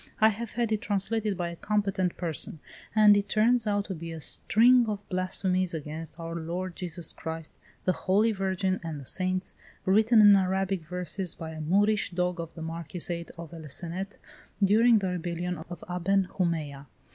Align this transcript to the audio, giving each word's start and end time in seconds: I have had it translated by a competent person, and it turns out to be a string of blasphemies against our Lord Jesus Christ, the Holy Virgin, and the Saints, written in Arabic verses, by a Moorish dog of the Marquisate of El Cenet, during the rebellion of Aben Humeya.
I 0.19 0.29
have 0.29 0.53
had 0.53 0.71
it 0.71 0.81
translated 0.81 1.37
by 1.37 1.49
a 1.49 1.55
competent 1.55 2.17
person, 2.17 2.57
and 2.95 3.15
it 3.15 3.29
turns 3.29 3.67
out 3.67 3.85
to 3.85 3.93
be 3.93 4.11
a 4.11 4.19
string 4.19 4.87
of 4.89 5.07
blasphemies 5.09 5.75
against 5.75 6.19
our 6.19 6.33
Lord 6.33 6.75
Jesus 6.75 7.13
Christ, 7.13 7.59
the 7.85 7.91
Holy 7.91 8.31
Virgin, 8.31 8.79
and 8.83 8.99
the 8.99 9.05
Saints, 9.05 9.55
written 9.85 10.19
in 10.19 10.35
Arabic 10.35 10.81
verses, 10.83 11.35
by 11.35 11.51
a 11.51 11.61
Moorish 11.61 12.09
dog 12.13 12.39
of 12.39 12.55
the 12.55 12.63
Marquisate 12.63 13.29
of 13.37 13.53
El 13.53 13.69
Cenet, 13.69 14.17
during 14.63 14.97
the 14.97 15.09
rebellion 15.11 15.59
of 15.69 15.83
Aben 15.87 16.27
Humeya. 16.35 16.87